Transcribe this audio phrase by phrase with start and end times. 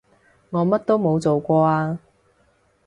[0.49, 1.99] 我乜都冇做過啊